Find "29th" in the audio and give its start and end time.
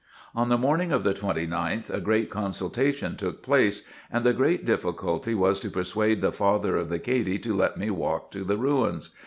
1.13-1.91